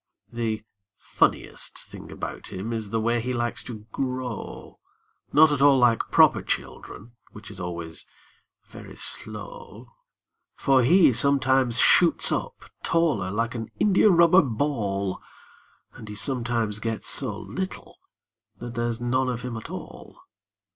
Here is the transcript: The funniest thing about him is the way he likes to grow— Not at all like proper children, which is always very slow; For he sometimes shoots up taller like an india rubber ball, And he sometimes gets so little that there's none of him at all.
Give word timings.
The 0.33 0.63
funniest 0.97 1.77
thing 1.77 2.11
about 2.11 2.51
him 2.51 2.73
is 2.73 2.89
the 2.89 2.99
way 2.99 3.21
he 3.21 3.33
likes 3.33 3.61
to 3.65 3.85
grow— 3.91 4.79
Not 5.31 5.51
at 5.51 5.61
all 5.61 5.77
like 5.77 6.09
proper 6.09 6.41
children, 6.41 7.11
which 7.33 7.51
is 7.51 7.59
always 7.59 8.07
very 8.65 8.95
slow; 8.95 9.89
For 10.55 10.81
he 10.81 11.13
sometimes 11.13 11.77
shoots 11.77 12.31
up 12.31 12.63
taller 12.81 13.29
like 13.29 13.53
an 13.53 13.69
india 13.79 14.09
rubber 14.09 14.41
ball, 14.41 15.21
And 15.93 16.09
he 16.09 16.15
sometimes 16.15 16.79
gets 16.79 17.07
so 17.07 17.37
little 17.39 17.99
that 18.57 18.73
there's 18.73 18.99
none 18.99 19.29
of 19.29 19.43
him 19.43 19.55
at 19.55 19.69
all. 19.69 20.19